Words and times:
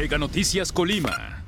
Mega 0.00 0.16
Noticias 0.16 0.72
Colima. 0.72 1.44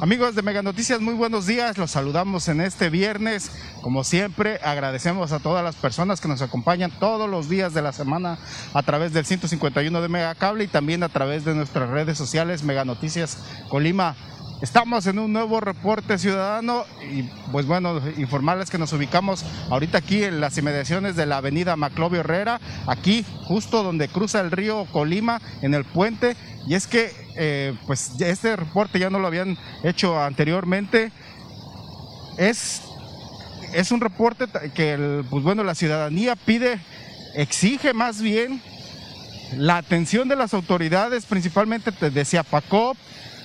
Amigos 0.00 0.34
de 0.34 0.42
Mega 0.42 0.62
Noticias, 0.62 1.00
muy 1.00 1.14
buenos 1.14 1.46
días. 1.46 1.78
Los 1.78 1.92
saludamos 1.92 2.48
en 2.48 2.60
este 2.60 2.90
viernes. 2.90 3.52
Como 3.82 4.02
siempre, 4.02 4.58
agradecemos 4.64 5.30
a 5.30 5.38
todas 5.38 5.62
las 5.62 5.76
personas 5.76 6.20
que 6.20 6.26
nos 6.26 6.42
acompañan 6.42 6.90
todos 6.98 7.30
los 7.30 7.48
días 7.48 7.72
de 7.72 7.82
la 7.82 7.92
semana 7.92 8.36
a 8.72 8.82
través 8.82 9.12
del 9.12 9.24
151 9.24 10.02
de 10.02 10.08
Mega 10.08 10.34
Cable 10.34 10.64
y 10.64 10.66
también 10.66 11.04
a 11.04 11.08
través 11.08 11.44
de 11.44 11.54
nuestras 11.54 11.88
redes 11.88 12.18
sociales 12.18 12.64
Mega 12.64 12.84
Noticias 12.84 13.38
Colima. 13.68 14.16
Estamos 14.62 15.06
en 15.06 15.18
un 15.18 15.32
nuevo 15.32 15.60
reporte 15.60 16.16
ciudadano 16.16 16.84
y 17.12 17.24
pues 17.50 17.66
bueno, 17.66 18.00
informarles 18.16 18.70
que 18.70 18.78
nos 18.78 18.92
ubicamos 18.92 19.44
ahorita 19.68 19.98
aquí 19.98 20.22
en 20.22 20.40
las 20.40 20.56
inmediaciones 20.56 21.16
de 21.16 21.26
la 21.26 21.38
avenida 21.38 21.76
Maclovio 21.76 22.20
Herrera, 22.20 22.60
aquí 22.86 23.24
justo 23.42 23.82
donde 23.82 24.08
cruza 24.08 24.40
el 24.40 24.50
río 24.50 24.86
Colima 24.92 25.40
en 25.60 25.74
el 25.74 25.84
puente. 25.84 26.36
Y 26.66 26.74
es 26.74 26.86
que 26.86 27.12
eh, 27.36 27.74
pues 27.86 28.12
este 28.20 28.56
reporte 28.56 28.98
ya 28.98 29.10
no 29.10 29.18
lo 29.18 29.26
habían 29.26 29.58
hecho 29.82 30.18
anteriormente, 30.18 31.12
es, 32.38 32.82
es 33.74 33.90
un 33.90 34.00
reporte 34.00 34.46
que 34.72 35.24
pues 35.28 35.42
bueno, 35.42 35.62
la 35.64 35.74
ciudadanía 35.74 36.36
pide, 36.36 36.80
exige 37.34 37.92
más 37.92 38.22
bien 38.22 38.62
la 39.52 39.76
atención 39.76 40.28
de 40.28 40.36
las 40.36 40.54
autoridades, 40.54 41.26
principalmente 41.26 41.90
de 41.90 42.24
Ciapacop, 42.24 42.96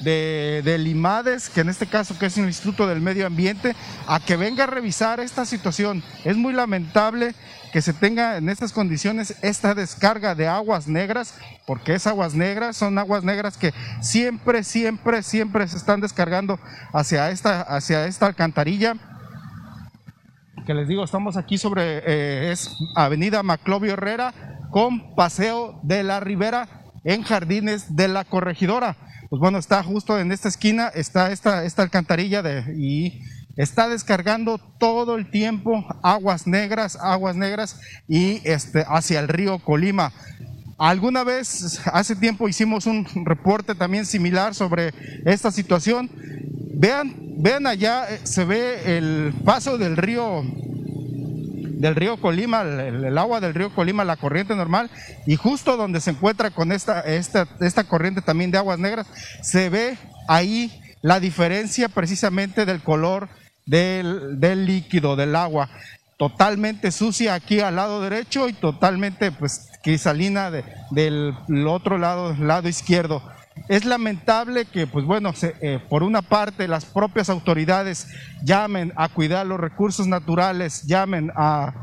de, 0.01 0.61
de, 0.63 0.77
Limades, 0.77 1.49
que 1.49 1.61
en 1.61 1.69
este 1.69 1.85
caso 1.85 2.17
que 2.17 2.27
es 2.27 2.37
el 2.37 2.45
Instituto 2.45 2.87
del 2.87 3.01
Medio 3.01 3.27
Ambiente, 3.27 3.75
a 4.07 4.19
que 4.19 4.37
venga 4.37 4.63
a 4.63 4.67
revisar 4.67 5.19
esta 5.19 5.45
situación. 5.45 6.03
Es 6.23 6.37
muy 6.37 6.53
lamentable 6.53 7.35
que 7.71 7.81
se 7.81 7.93
tenga 7.93 8.37
en 8.37 8.49
estas 8.49 8.71
condiciones 8.71 9.35
esta 9.41 9.75
descarga 9.75 10.35
de 10.35 10.47
aguas 10.47 10.87
negras, 10.87 11.35
porque 11.67 11.93
es 11.93 12.07
aguas 12.07 12.33
negras, 12.33 12.77
son 12.77 12.97
aguas 12.97 13.23
negras 13.23 13.57
que 13.57 13.73
siempre, 14.01 14.63
siempre, 14.63 15.23
siempre 15.23 15.67
se 15.67 15.77
están 15.77 16.01
descargando 16.01 16.59
hacia 16.93 17.29
esta, 17.29 17.61
hacia 17.61 18.05
esta 18.05 18.25
alcantarilla. 18.25 18.95
Que 20.65 20.73
les 20.73 20.87
digo, 20.87 21.03
estamos 21.03 21.37
aquí 21.37 21.57
sobre 21.57 21.99
eh, 22.05 22.51
es 22.51 22.75
Avenida 22.95 23.43
Maclovio 23.43 23.93
Herrera 23.93 24.33
con 24.71 25.15
Paseo 25.15 25.79
de 25.83 26.03
la 26.03 26.19
Ribera 26.19 26.67
en 27.03 27.23
Jardines 27.23 27.95
de 27.95 28.07
la 28.07 28.23
Corregidora 28.25 28.97
pues 29.29 29.39
bueno, 29.39 29.59
está 29.59 29.83
justo 29.83 30.19
en 30.19 30.31
esta 30.31 30.49
esquina, 30.49 30.87
está 30.87 31.31
esta, 31.31 31.63
alcantarilla 31.77 32.41
de, 32.41 32.75
y 32.75 33.21
está 33.57 33.87
descargando 33.87 34.57
todo 34.57 35.15
el 35.15 35.29
tiempo 35.29 35.85
aguas 36.01 36.47
negras, 36.47 36.97
aguas 36.99 37.35
negras 37.35 37.79
y 38.07 38.41
este, 38.43 38.83
hacia 38.87 39.19
el 39.19 39.27
río 39.27 39.59
Colima. 39.59 40.11
Alguna 40.79 41.23
vez, 41.23 41.79
hace 41.93 42.15
tiempo 42.15 42.49
hicimos 42.49 42.87
un 42.87 43.05
reporte 43.23 43.75
también 43.75 44.05
similar 44.05 44.55
sobre 44.55 44.93
esta 45.25 45.51
situación. 45.51 46.09
Vean, 46.73 47.13
vean 47.37 47.67
allá, 47.67 48.09
eh, 48.09 48.21
se 48.23 48.45
ve 48.45 48.97
el 48.97 49.33
paso 49.45 49.77
del 49.77 49.95
río 49.95 50.43
del 51.79 51.95
río 51.95 52.17
Colima, 52.17 52.61
el, 52.61 53.17
agua 53.17 53.39
del 53.39 53.53
río 53.53 53.73
Colima, 53.73 54.03
la 54.03 54.17
corriente 54.17 54.53
normal, 54.53 54.91
y 55.25 55.37
justo 55.37 55.77
donde 55.77 56.01
se 56.01 56.11
encuentra 56.11 56.51
con 56.51 56.73
esta, 56.73 56.99
esta, 56.99 57.47
esta 57.61 57.85
corriente 57.85 58.21
también 58.21 58.51
de 58.51 58.57
aguas 58.57 58.79
negras, 58.79 59.07
se 59.41 59.69
ve 59.69 59.97
ahí 60.27 60.81
la 61.01 61.21
diferencia 61.21 61.87
precisamente 61.87 62.65
del 62.65 62.83
color 62.83 63.29
del, 63.65 64.41
del 64.41 64.65
líquido, 64.65 65.15
del 65.15 65.35
agua 65.35 65.69
totalmente 66.17 66.91
sucia 66.91 67.33
aquí 67.33 67.61
al 67.61 67.77
lado 67.77 68.01
derecho 68.01 68.49
y 68.49 68.53
totalmente 68.53 69.31
pues 69.31 69.69
cristalina 69.81 70.51
del 70.51 71.33
otro 71.65 71.97
lado, 71.97 72.35
lado 72.35 72.67
izquierdo. 72.67 73.23
Es 73.67 73.85
lamentable 73.85 74.65
que, 74.65 74.87
pues 74.87 75.05
bueno, 75.05 75.33
eh, 75.41 75.79
por 75.89 76.03
una 76.03 76.21
parte 76.21 76.67
las 76.67 76.85
propias 76.85 77.29
autoridades 77.29 78.07
llamen 78.43 78.93
a 78.95 79.09
cuidar 79.09 79.45
los 79.45 79.59
recursos 79.59 80.07
naturales, 80.07 80.83
llamen 80.87 81.31
a, 81.35 81.73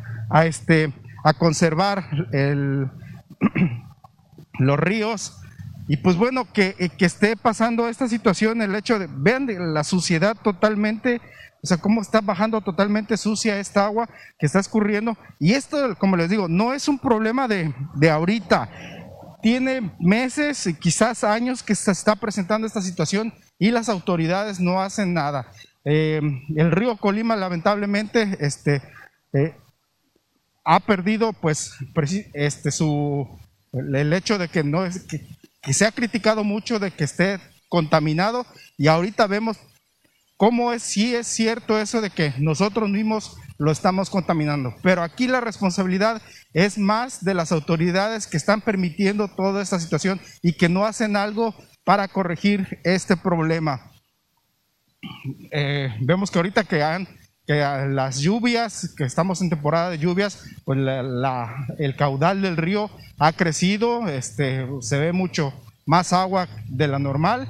este, 0.44 0.92
a 1.25 1.34
conservar 1.34 2.04
los 4.59 4.78
ríos, 4.78 5.38
y 5.88 5.98
pues 5.98 6.16
bueno, 6.16 6.53
que, 6.53 6.75
eh, 6.78 6.88
que, 6.88 7.04
esté 7.04 7.36
pasando 7.36 7.88
esta 7.88 8.09
situación, 8.09 8.60
el 8.60 8.75
hecho 8.75 8.98
de, 8.98 9.09
vean 9.09 9.47
la 9.72 9.84
suciedad 9.84 10.36
totalmente, 10.42 11.20
o 11.62 11.66
sea, 11.66 11.76
cómo 11.76 12.03
está 12.03 12.20
bajando 12.20 12.60
totalmente 12.60 13.16
sucia 13.16 13.60
esta 13.60 13.84
agua 13.84 14.09
que 14.38 14.47
está 14.47 14.59
escurriendo. 14.59 15.16
Y 15.38 15.53
esto, 15.53 15.97
como 15.97 16.16
les 16.16 16.28
digo, 16.28 16.48
no 16.48 16.75
es 16.75 16.88
un 16.88 16.98
problema 16.98 17.47
de, 17.47 17.72
de 17.94 18.10
ahorita, 18.10 18.69
tiene 19.47 19.93
meses 20.01 20.67
y 20.67 20.75
quizás 20.75 21.23
años 21.23 21.62
que 21.62 21.77
se 21.77 21.93
está 21.93 22.17
presentando 22.17 22.67
esta 22.67 22.83
situación 22.83 23.33
y 23.61 23.71
las 23.71 23.89
autoridades 23.89 24.59
no 24.59 24.83
hacen 24.83 25.15
nada. 25.15 25.47
Eh, 25.84 26.21
el 26.57 26.73
río 26.73 26.97
Colima 26.97 27.37
lamentablemente 27.37 28.39
este, 28.41 28.83
eh, 29.33 29.55
ha 30.65 30.81
perdido 30.81 31.33
pues 31.33 31.75
este, 32.34 32.73
su, 32.73 33.39
el 33.73 34.12
hecho 34.15 34.37
de 34.37 34.49
que, 34.49 34.65
no 34.65 34.84
es, 34.84 35.05
que, 35.05 35.25
se 35.73 35.87
ha 35.87 35.93
criticado 35.93 36.43
mucho 36.43 36.81
de 36.81 36.91
que 36.91 37.05
esté 37.05 37.39
contaminado 37.69 38.45
y 38.77 38.89
ahorita 38.89 39.28
vemos 39.28 39.59
cómo 40.37 40.73
es, 40.73 40.83
sí 40.83 41.15
es 41.15 41.28
cierto 41.28 41.78
eso 41.78 42.01
de 42.01 42.11
que 42.11 42.34
nosotros 42.39 42.91
mismos 42.91 43.37
lo 43.59 43.71
estamos 43.71 44.11
contaminando. 44.11 44.75
Pero 44.83 45.03
aquí 45.03 45.27
la 45.27 45.41
responsabilidad 45.41 46.21
es 46.53 46.78
más 46.78 47.25
de 47.25 47.34
las 47.34 47.53
autoridades 47.53 48.27
que 48.27 48.37
están 48.37 48.61
permitiendo 48.61 49.28
toda 49.28 49.62
esta 49.62 49.81
situación 49.81 50.21
y 50.43 50.53
que 50.53 50.69
no 50.69 50.84
hacen 50.84 51.17
algo 51.17 51.55
para 51.84 52.09
corregir 52.09 52.81
este 52.84 53.16
problema. 53.16 53.93
Eh, 55.50 55.95
vemos 56.00 56.31
que 56.31 56.39
ahorita 56.39 56.65
que, 56.65 56.83
han, 56.83 57.06
que 57.47 57.59
las 57.89 58.19
lluvias, 58.19 58.93
que 58.97 59.05
estamos 59.05 59.41
en 59.41 59.50
temporada 59.50 59.91
de 59.91 59.99
lluvias, 59.99 60.45
pues 60.65 60.78
el 61.78 61.97
caudal 61.97 62.43
del 62.43 62.56
río 62.56 62.91
ha 63.19 63.33
crecido, 63.33 64.09
este, 64.09 64.66
se 64.81 64.99
ve 64.99 65.12
mucho 65.12 65.55
más 65.87 66.12
agua 66.12 66.49
de 66.69 66.89
la 66.89 66.99
normal, 66.99 67.49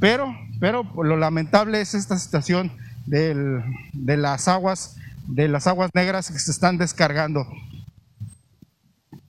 pero, 0.00 0.34
pero 0.58 0.82
lo 1.02 1.16
lamentable 1.16 1.80
es 1.80 1.94
esta 1.94 2.18
situación 2.18 2.72
de 3.06 4.16
las 4.16 4.48
aguas 4.48 4.97
de 5.28 5.48
las 5.48 5.66
aguas 5.66 5.90
negras 5.94 6.30
que 6.30 6.38
se 6.38 6.50
están 6.50 6.78
descargando. 6.78 7.46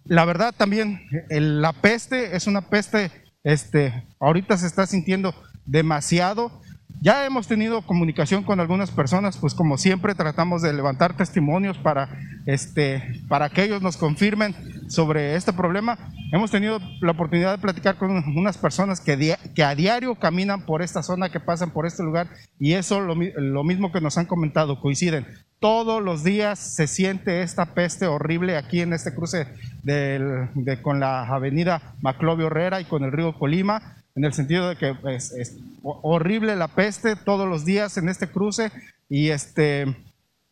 La 0.05 0.25
verdad 0.25 0.53
también, 0.57 1.01
la 1.29 1.73
peste 1.73 2.35
es 2.35 2.47
una 2.47 2.61
peste, 2.61 3.11
este, 3.43 4.07
ahorita 4.19 4.57
se 4.57 4.65
está 4.65 4.87
sintiendo 4.87 5.35
demasiado. 5.65 6.61
Ya 7.01 7.25
hemos 7.25 7.47
tenido 7.47 7.83
comunicación 7.83 8.43
con 8.43 8.59
algunas 8.59 8.91
personas, 8.91 9.37
pues 9.37 9.53
como 9.53 9.77
siempre 9.77 10.15
tratamos 10.15 10.61
de 10.61 10.73
levantar 10.73 11.15
testimonios 11.15 11.77
para, 11.77 12.09
este, 12.45 13.21
para 13.29 13.49
que 13.49 13.63
ellos 13.63 13.81
nos 13.81 13.95
confirmen 13.95 14.55
sobre 14.89 15.35
este 15.35 15.53
problema. 15.53 15.97
Hemos 16.33 16.49
tenido 16.49 16.79
la 17.01 17.11
oportunidad 17.11 17.51
de 17.51 17.61
platicar 17.61 17.97
con 17.97 18.11
unas 18.35 18.57
personas 18.57 18.99
que, 18.99 19.37
que 19.53 19.63
a 19.63 19.75
diario 19.75 20.15
caminan 20.15 20.65
por 20.65 20.81
esta 20.81 21.03
zona, 21.03 21.29
que 21.29 21.39
pasan 21.39 21.71
por 21.71 21.85
este 21.85 22.03
lugar, 22.03 22.27
y 22.57 22.73
eso 22.73 22.99
lo, 22.99 23.15
lo 23.15 23.63
mismo 23.63 23.91
que 23.91 24.01
nos 24.01 24.17
han 24.17 24.25
comentado, 24.25 24.81
coinciden. 24.81 25.25
Todos 25.59 26.01
los 26.01 26.23
días 26.23 26.57
se 26.57 26.87
siente 26.87 27.41
esta 27.41 27.73
peste 27.73 28.07
horrible 28.07 28.55
aquí 28.55 28.79
en 28.79 28.93
este 28.93 29.13
cruce 29.13 29.45
de, 29.83 30.79
con 30.81 31.01
la 31.01 31.27
avenida 31.27 31.95
Maclovio 31.99 32.47
Herrera 32.47 32.79
y 32.79 32.85
con 32.85 33.03
el 33.03 33.11
río 33.11 33.37
Colima, 33.37 33.97
en 34.15 34.23
el 34.23 34.31
sentido 34.31 34.69
de 34.69 34.77
que 34.77 34.95
pues, 34.95 35.33
es 35.33 35.57
horrible 35.83 36.55
la 36.55 36.69
peste 36.69 37.17
todos 37.17 37.45
los 37.45 37.65
días 37.65 37.97
en 37.97 38.07
este 38.07 38.27
cruce 38.27 38.71
y 39.09 39.31
este, 39.31 39.97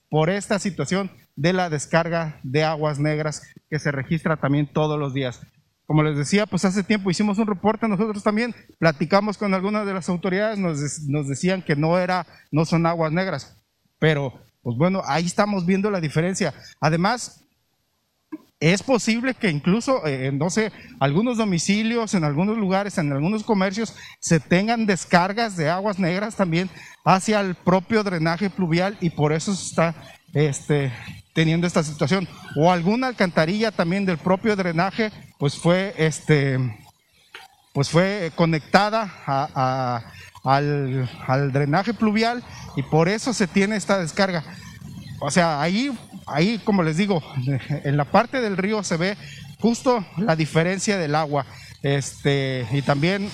por 0.09 0.29
esta 0.29 0.59
situación 0.59 1.09
de 1.37 1.53
la 1.53 1.69
descarga 1.69 2.41
de 2.43 2.65
aguas 2.65 2.99
negras 2.99 3.43
que 3.69 3.79
se 3.79 3.91
registra 3.91 4.35
también 4.35 4.67
todos 4.67 4.99
los 4.99 5.13
días. 5.13 5.39
Como 5.85 6.03
les 6.03 6.17
decía, 6.17 6.45
pues 6.45 6.65
hace 6.65 6.83
tiempo 6.83 7.09
hicimos 7.09 7.37
un 7.37 7.47
reporte 7.47 7.87
nosotros 7.87 8.23
también, 8.23 8.53
platicamos 8.77 9.37
con 9.37 9.53
algunas 9.53 9.85
de 9.85 9.93
las 9.93 10.09
autoridades, 10.09 10.59
nos, 10.59 10.99
nos 11.07 11.29
decían 11.29 11.61
que 11.61 11.77
no, 11.77 11.97
era, 11.97 12.27
no 12.51 12.65
son 12.65 12.85
aguas 12.85 13.13
negras, 13.13 13.57
pero 13.99 14.33
pues 14.67 14.75
bueno, 14.77 15.01
ahí 15.05 15.25
estamos 15.25 15.65
viendo 15.65 15.89
la 15.89 16.01
diferencia. 16.01 16.53
Además, 16.81 17.39
es 18.59 18.83
posible 18.83 19.33
que 19.33 19.49
incluso, 19.49 20.05
eh, 20.05 20.29
no 20.33 20.49
sé, 20.49 20.73
algunos 20.99 21.37
domicilios, 21.37 22.13
en 22.13 22.25
algunos 22.25 22.57
lugares, 22.57 22.97
en 22.97 23.13
algunos 23.13 23.45
comercios, 23.45 23.95
se 24.19 24.41
tengan 24.41 24.85
descargas 24.85 25.55
de 25.55 25.69
aguas 25.69 25.99
negras 25.99 26.35
también 26.35 26.69
hacia 27.05 27.39
el 27.39 27.55
propio 27.55 28.03
drenaje 28.03 28.49
pluvial 28.49 28.97
y 28.99 29.09
por 29.09 29.31
eso 29.31 29.55
se 29.55 29.67
está 29.67 29.95
este, 30.33 30.91
teniendo 31.31 31.65
esta 31.65 31.81
situación. 31.81 32.27
O 32.57 32.69
alguna 32.69 33.07
alcantarilla 33.07 33.71
también 33.71 34.05
del 34.05 34.17
propio 34.17 34.57
drenaje, 34.57 35.13
pues 35.39 35.55
fue, 35.55 35.95
este, 35.97 36.59
pues 37.71 37.89
fue 37.89 38.33
conectada 38.35 39.13
a 39.25 40.11
al, 40.49 41.09
al, 41.27 41.51
drenaje 41.51 41.93
pluvial 41.93 42.43
y 42.75 42.83
por 42.83 43.09
eso 43.09 43.33
se 43.33 43.47
tiene 43.47 43.75
esta 43.75 43.99
descarga. 43.99 44.43
O 45.19 45.31
sea, 45.31 45.61
ahí, 45.61 45.97
ahí, 46.25 46.59
como 46.63 46.83
les 46.83 46.97
digo, 46.97 47.23
en 47.83 47.97
la 47.97 48.05
parte 48.05 48.41
del 48.41 48.57
río 48.57 48.83
se 48.83 48.97
ve 48.97 49.17
justo 49.59 50.05
la 50.17 50.35
diferencia 50.35 50.97
del 50.97 51.15
agua. 51.15 51.45
este, 51.83 52.67
y 52.71 52.81
también 52.81 53.29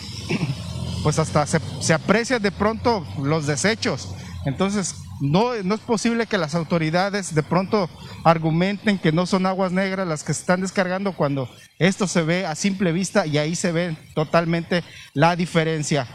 pues 1.04 1.20
hasta 1.20 1.46
se, 1.46 1.60
se 1.82 1.94
aprecia 1.94 2.40
de 2.40 2.52
pronto 2.52 3.06
los 3.22 3.46
desechos. 3.46 4.10
Entonces, 4.46 4.96
no, 5.22 5.54
no 5.64 5.76
es 5.76 5.82
posible 5.82 6.26
que 6.26 6.38
las 6.38 6.56
autoridades 6.56 7.34
de 7.34 7.44
pronto 7.44 7.90
argumenten 8.24 8.98
que 8.98 9.12
no 9.12 9.26
son 9.26 9.46
aguas 9.46 9.72
negras 9.72 10.08
las 10.08 10.24
que 10.24 10.34
se 10.34 10.42
están 10.42 10.62
descargando 10.62 11.14
cuando 11.14 11.50
esto 11.80 12.08
se 12.08 12.24
ve 12.24 12.46
a 12.46 12.56
simple 12.56 12.92
vista 12.92 13.26
y 13.26 13.38
ahí 13.38 13.56
se 13.56 13.72
ve 13.72 13.96
totalmente 14.14 14.84
la 15.14 15.36
diferencia. 15.36 16.08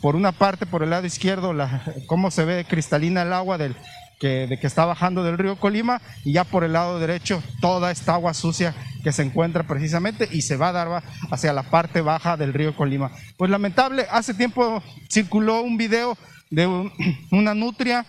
por 0.00 0.16
una 0.16 0.32
parte, 0.32 0.66
por 0.66 0.82
el 0.82 0.90
lado 0.90 1.06
izquierdo, 1.06 1.52
la, 1.52 1.82
cómo 2.06 2.30
se 2.30 2.44
ve 2.44 2.66
cristalina 2.68 3.22
el 3.22 3.32
agua 3.32 3.58
del, 3.58 3.76
que, 4.18 4.46
de 4.46 4.58
que 4.58 4.66
está 4.66 4.84
bajando 4.84 5.22
del 5.22 5.38
río 5.38 5.56
Colima 5.56 6.00
y 6.24 6.32
ya 6.32 6.44
por 6.44 6.64
el 6.64 6.72
lado 6.72 6.98
derecho 6.98 7.42
toda 7.60 7.90
esta 7.90 8.14
agua 8.14 8.34
sucia 8.34 8.74
que 9.02 9.12
se 9.12 9.22
encuentra 9.22 9.66
precisamente 9.66 10.28
y 10.30 10.42
se 10.42 10.56
va 10.56 10.68
a 10.68 10.72
dar 10.72 11.02
hacia 11.30 11.52
la 11.52 11.64
parte 11.64 12.00
baja 12.00 12.36
del 12.36 12.54
río 12.54 12.74
Colima. 12.74 13.10
Pues 13.36 13.50
lamentable, 13.50 14.06
hace 14.10 14.34
tiempo 14.34 14.82
circuló 15.10 15.62
un 15.62 15.76
video 15.76 16.16
de 16.50 16.66
una 17.30 17.54
nutria 17.54 18.06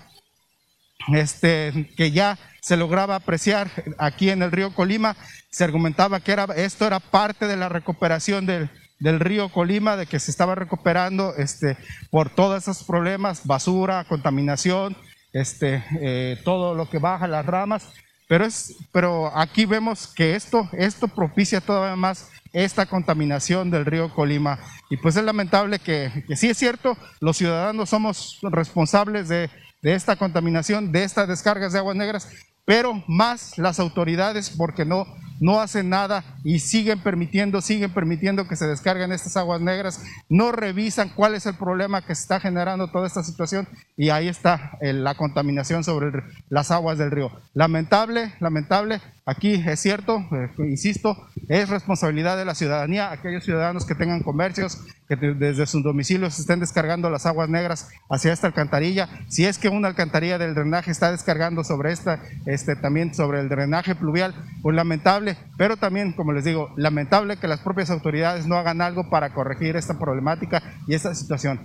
este, 1.14 1.90
que 1.96 2.12
ya 2.12 2.38
se 2.62 2.78
lograba 2.78 3.16
apreciar 3.16 3.70
aquí 3.98 4.30
en 4.30 4.42
el 4.42 4.52
río 4.52 4.74
Colima. 4.74 5.16
Se 5.50 5.64
argumentaba 5.64 6.20
que 6.20 6.32
era, 6.32 6.46
esto 6.56 6.86
era 6.86 7.00
parte 7.00 7.48
de 7.48 7.56
la 7.56 7.70
recuperación 7.70 8.46
del, 8.46 8.70
del 9.00 9.20
río 9.20 9.50
Colima, 9.50 9.96
de 9.96 10.06
que 10.06 10.20
se 10.20 10.32
estaba 10.32 10.56
recuperando 10.56 11.34
este, 11.38 11.78
por 12.10 12.30
todos 12.30 12.64
esos 12.64 12.84
problemas, 12.84 13.46
basura, 13.46 14.06
contaminación, 14.06 14.98
este, 15.34 15.84
eh, 16.02 16.42
todo 16.44 16.76
lo 16.76 16.90
que 16.90 17.00
baja 17.00 17.28
las 17.28 17.46
ramas. 17.46 17.90
Pero, 18.28 18.44
es, 18.44 18.76
pero 18.92 19.32
aquí 19.38 19.66
vemos 19.66 20.08
que 20.08 20.36
esto, 20.36 20.70
esto 20.74 21.08
propicia 21.08 21.62
todavía 21.62 21.96
más 21.96 22.30
esta 22.52 22.86
contaminación 22.86 23.72
del 23.72 23.86
río 23.86 24.14
Colima. 24.14 24.60
Y 24.90 24.98
pues 24.98 25.16
es 25.16 25.24
lamentable 25.24 25.80
que, 25.80 26.26
que 26.28 26.36
sí 26.36 26.50
es 26.50 26.58
cierto, 26.58 26.98
los 27.22 27.38
ciudadanos 27.38 27.90
somos 27.90 28.40
responsables 28.42 29.30
de 29.30 29.50
de 29.82 29.94
esta 29.94 30.16
contaminación, 30.16 30.92
de 30.92 31.04
estas 31.04 31.28
descargas 31.28 31.74
de 31.74 31.80
aguas 31.80 31.96
negras, 31.96 32.30
pero 32.66 33.02
más 33.08 33.58
las 33.58 33.80
autoridades 33.80 34.50
porque 34.50 34.84
no, 34.84 35.06
no 35.40 35.62
hacen 35.62 35.90
nada 35.90 36.24
y 36.44 36.60
siguen 36.60 37.02
permitiendo, 37.02 37.62
siguen 37.62 37.94
permitiendo 37.94 38.48
que 38.48 38.56
se 38.56 38.68
descarguen 38.68 39.12
estas 39.12 39.38
aguas 39.38 39.62
negras, 39.62 40.04
no 40.30 40.52
revisan 40.52 41.10
cuál 41.16 41.36
es 41.36 41.46
el 41.46 41.56
problema 41.56 42.06
que 42.06 42.14
está 42.14 42.40
generando 42.40 42.90
toda 42.92 43.08
esta 43.08 43.24
situación 43.24 43.68
y 43.96 44.10
ahí 44.10 44.28
está 44.28 44.78
eh, 44.82 44.94
la 44.94 45.16
contaminación 45.16 45.84
sobre 45.84 46.24
las 46.50 46.72
aguas 46.72 46.98
del 46.98 47.12
río. 47.12 47.32
Lamentable, 47.54 48.34
lamentable, 48.40 49.02
aquí 49.28 49.54
es 49.54 49.80
cierto, 49.80 50.26
eh, 50.32 50.50
insisto, 50.60 51.28
es 51.50 51.70
responsabilidad 51.70 52.38
de 52.38 52.46
la 52.46 52.56
ciudadanía, 52.56 53.12
aquellos 53.12 53.44
ciudadanos 53.44 53.86
que 53.86 53.94
tengan 53.94 54.24
comercios, 54.24 54.80
que 55.08 55.16
desde 55.16 55.68
sus 55.68 55.84
domicilios 55.84 56.40
estén 56.40 56.60
descargando 56.60 57.10
las 57.10 57.26
aguas 57.26 57.50
negras 57.50 57.90
hacia 58.10 58.34
esta 58.34 58.48
alcantarilla. 58.48 59.10
Si 59.28 59.46
es 59.46 59.58
que 59.58 59.70
una 59.70 59.90
alcantarilla 59.90 60.38
del 60.38 60.56
drenaje 60.56 60.92
está 60.92 61.12
descargando 61.12 61.64
sobre 61.64 61.92
esta, 61.92 62.24
este, 62.46 62.76
también 62.76 63.14
sobre 63.14 63.42
el 63.42 63.50
drenaje 63.50 63.96
pluvial, 63.96 64.34
pues 64.62 64.76
lamentable, 64.76 65.38
pero 65.58 65.78
también, 65.78 66.14
como 66.14 66.32
les 66.32 66.46
digo, 66.46 66.74
lamentable 66.78 67.38
que 67.38 67.48
las 67.48 67.60
propias 67.60 67.90
autoridades 67.90 68.48
no 68.48 68.56
hagan 68.56 68.82
algo 68.82 69.10
para 69.10 69.34
corregir 69.34 69.76
esta 69.76 70.00
problemática 70.00 70.64
y 70.88 70.96
esta 70.96 71.14
situación. 71.14 71.60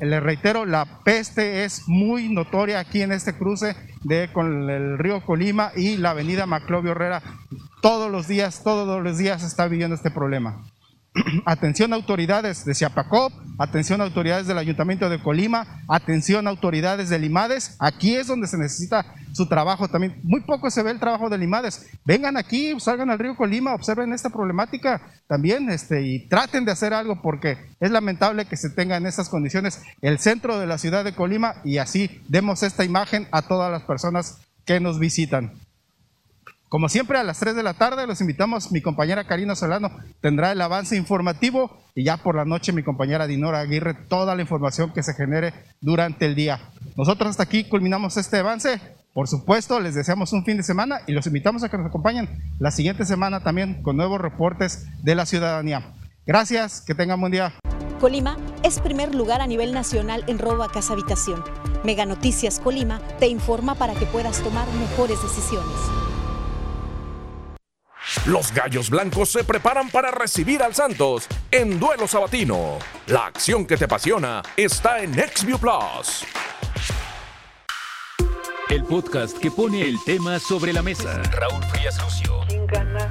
Les 0.00 0.22
reitero, 0.22 0.64
la 0.64 1.02
peste 1.04 1.64
es 1.64 1.88
muy 1.88 2.28
notoria 2.28 2.80
aquí 2.80 3.02
en 3.02 3.12
este 3.12 3.36
cruce 3.36 3.76
de 4.02 4.30
con 4.32 4.68
el 4.70 4.98
río 4.98 5.24
Colima 5.24 5.72
y 5.76 5.96
la 5.96 6.10
avenida 6.10 6.46
Maclovio 6.46 6.92
Herrera. 6.92 7.22
Todos 7.82 8.10
los 8.10 8.28
días, 8.28 8.62
todos 8.62 9.02
los 9.02 9.18
días 9.18 9.42
está 9.42 9.68
viviendo 9.68 9.94
este 9.94 10.10
problema. 10.10 10.62
atención 11.44 11.92
autoridades 11.92 12.64
de 12.64 12.74
Chiapacop, 12.74 13.32
atención 13.58 14.00
autoridades 14.00 14.46
del 14.46 14.58
Ayuntamiento 14.58 15.08
de 15.08 15.22
Colima, 15.22 15.82
atención 15.88 16.46
autoridades 16.46 17.08
de 17.08 17.18
Limades. 17.18 17.76
Aquí 17.78 18.16
es 18.16 18.26
donde 18.26 18.46
se 18.46 18.58
necesita 18.58 19.06
su 19.32 19.46
trabajo 19.48 19.88
también. 19.88 20.18
Muy 20.22 20.40
poco 20.40 20.70
se 20.70 20.82
ve 20.82 20.90
el 20.90 21.00
trabajo 21.00 21.28
de 21.28 21.38
Limades. 21.38 21.86
Vengan 22.04 22.36
aquí, 22.36 22.78
salgan 22.80 23.10
al 23.10 23.18
río 23.18 23.36
Colima, 23.36 23.74
observen 23.74 24.12
esta 24.12 24.30
problemática 24.30 25.02
también 25.26 25.68
este, 25.70 26.02
y 26.02 26.28
traten 26.28 26.64
de 26.64 26.72
hacer 26.72 26.94
algo 26.94 27.20
porque 27.20 27.58
es 27.80 27.90
lamentable 27.90 28.46
que 28.46 28.56
se 28.56 28.70
tenga 28.70 28.96
en 28.96 29.06
estas 29.06 29.28
condiciones 29.28 29.82
el 30.00 30.18
centro 30.18 30.58
de 30.58 30.66
la 30.66 30.78
ciudad 30.78 31.04
de 31.04 31.14
Colima 31.14 31.56
y 31.64 31.78
así 31.78 32.22
demos 32.28 32.62
esta 32.62 32.84
imagen 32.84 33.28
a 33.30 33.42
todas 33.42 33.70
las 33.70 33.82
personas 33.82 34.38
que 34.64 34.80
nos 34.80 34.98
visitan. 34.98 35.52
Como 36.68 36.88
siempre, 36.88 37.18
a 37.18 37.22
las 37.22 37.38
3 37.38 37.54
de 37.54 37.62
la 37.62 37.74
tarde 37.74 38.06
los 38.06 38.20
invitamos. 38.20 38.72
Mi 38.72 38.80
compañera 38.80 39.24
Karina 39.24 39.54
Solano 39.54 39.90
tendrá 40.20 40.50
el 40.50 40.60
avance 40.60 40.96
informativo 40.96 41.78
y 41.94 42.04
ya 42.04 42.16
por 42.16 42.34
la 42.34 42.44
noche 42.44 42.72
mi 42.72 42.82
compañera 42.82 43.28
Dinora 43.28 43.60
Aguirre 43.60 43.94
toda 43.94 44.34
la 44.34 44.42
información 44.42 44.92
que 44.92 45.04
se 45.04 45.14
genere 45.14 45.54
durante 45.80 46.26
el 46.26 46.34
día. 46.34 46.70
Nosotros 46.96 47.30
hasta 47.30 47.44
aquí 47.44 47.64
culminamos 47.68 48.16
este 48.16 48.38
avance. 48.38 48.80
Por 49.14 49.28
supuesto, 49.28 49.80
les 49.80 49.94
deseamos 49.94 50.32
un 50.32 50.44
fin 50.44 50.56
de 50.56 50.62
semana 50.62 51.00
y 51.06 51.12
los 51.12 51.26
invitamos 51.26 51.62
a 51.62 51.68
que 51.68 51.78
nos 51.78 51.86
acompañen 51.86 52.28
la 52.58 52.70
siguiente 52.70 53.04
semana 53.04 53.42
también 53.42 53.82
con 53.82 53.96
nuevos 53.96 54.20
reportes 54.20 54.86
de 55.02 55.14
la 55.14 55.24
ciudadanía. 55.24 55.94
Gracias, 56.26 56.82
que 56.82 56.94
tengan 56.94 57.20
buen 57.20 57.32
día. 57.32 57.54
Colima 58.00 58.36
es 58.62 58.80
primer 58.80 59.14
lugar 59.14 59.40
a 59.40 59.46
nivel 59.46 59.72
nacional 59.72 60.24
en 60.26 60.38
robo 60.38 60.64
a 60.64 60.70
casa 60.70 60.92
habitación. 60.92 61.42
Mega 61.84 62.04
Noticias 62.04 62.60
Colima 62.60 63.00
te 63.20 63.28
informa 63.28 63.76
para 63.76 63.94
que 63.94 64.04
puedas 64.06 64.42
tomar 64.42 64.66
mejores 64.74 65.22
decisiones. 65.22 66.05
Los 68.24 68.52
Gallos 68.52 68.90
Blancos 68.90 69.30
se 69.30 69.44
preparan 69.44 69.90
para 69.90 70.10
recibir 70.10 70.62
al 70.62 70.74
Santos 70.74 71.26
en 71.50 71.78
duelo 71.78 72.08
sabatino. 72.08 72.78
La 73.06 73.26
acción 73.26 73.66
que 73.66 73.76
te 73.76 73.84
apasiona 73.84 74.42
está 74.56 75.00
en 75.00 75.14
XView 75.14 75.58
Plus. 75.58 76.24
El 78.68 78.82
podcast 78.84 79.38
que 79.38 79.50
pone 79.50 79.82
el 79.82 79.96
tema 80.04 80.40
sobre 80.40 80.72
la 80.72 80.82
mesa. 80.82 81.22
Raúl 81.30 81.62
Frías 81.66 82.02
Lucio. 82.02 82.40
¿Quién 82.48 82.66
gana 82.66 83.08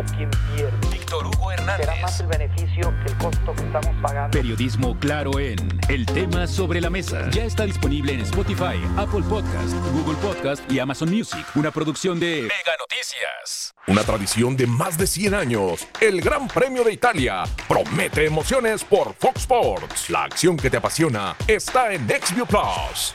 o 0.00 0.16
quién 0.16 0.30
pierde? 0.56 0.83
Víctor 1.14 1.26
Hugo 1.26 1.52
Hernández. 1.52 1.86
Será 1.86 2.00
más 2.02 2.20
el 2.20 2.26
beneficio 2.26 2.94
que 3.02 3.12
el 3.12 3.18
costo 3.18 3.54
que 3.54 3.62
estamos 3.62 4.02
pagando. 4.02 4.30
Periodismo 4.36 4.98
claro 4.98 5.38
en 5.38 5.56
El 5.88 6.06
tema 6.06 6.46
sobre 6.46 6.80
la 6.80 6.90
mesa. 6.90 7.30
Ya 7.30 7.44
está 7.44 7.64
disponible 7.64 8.12
en 8.12 8.20
Spotify, 8.20 8.80
Apple 8.96 9.22
Podcast, 9.28 9.74
Google 9.92 10.16
Podcast 10.16 10.70
y 10.70 10.78
Amazon 10.78 11.10
Music. 11.10 11.44
Una 11.54 11.70
producción 11.70 12.18
de 12.18 12.42
Mega 12.42 12.76
Noticias. 12.78 13.74
Una 13.86 14.02
tradición 14.02 14.56
de 14.56 14.66
más 14.66 14.98
de 14.98 15.06
100 15.06 15.34
años. 15.34 15.86
El 16.00 16.20
Gran 16.20 16.48
Premio 16.48 16.84
de 16.84 16.92
Italia 16.92 17.44
promete 17.68 18.24
emociones 18.24 18.82
por 18.82 19.14
Fox 19.14 19.42
Sports. 19.42 20.10
La 20.10 20.24
acción 20.24 20.56
que 20.56 20.70
te 20.70 20.78
apasiona 20.78 21.36
está 21.46 21.92
en 21.92 22.08
XView 22.08 22.46
Plus. 22.46 23.14